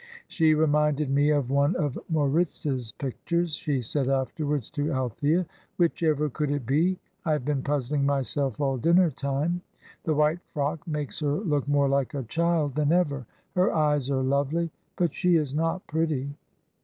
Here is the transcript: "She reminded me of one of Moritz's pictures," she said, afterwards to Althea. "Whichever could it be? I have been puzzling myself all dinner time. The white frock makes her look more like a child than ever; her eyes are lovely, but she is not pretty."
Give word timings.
"She 0.27 0.55
reminded 0.55 1.11
me 1.11 1.29
of 1.29 1.51
one 1.51 1.75
of 1.75 1.99
Moritz's 2.09 2.91
pictures," 2.93 3.53
she 3.53 3.81
said, 3.83 4.07
afterwards 4.09 4.71
to 4.71 4.91
Althea. 4.91 5.45
"Whichever 5.77 6.27
could 6.27 6.49
it 6.49 6.65
be? 6.65 6.97
I 7.23 7.33
have 7.33 7.45
been 7.45 7.61
puzzling 7.61 8.03
myself 8.03 8.59
all 8.59 8.77
dinner 8.77 9.11
time. 9.11 9.61
The 10.05 10.15
white 10.15 10.39
frock 10.55 10.87
makes 10.87 11.19
her 11.19 11.33
look 11.33 11.67
more 11.67 11.87
like 11.87 12.15
a 12.15 12.23
child 12.23 12.73
than 12.73 12.91
ever; 12.91 13.27
her 13.53 13.71
eyes 13.71 14.09
are 14.09 14.23
lovely, 14.23 14.71
but 14.95 15.13
she 15.13 15.35
is 15.35 15.53
not 15.53 15.85
pretty." 15.85 16.33